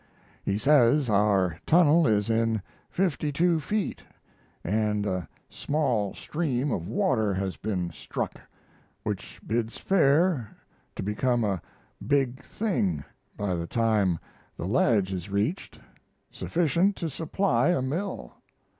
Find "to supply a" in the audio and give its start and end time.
16.95-17.83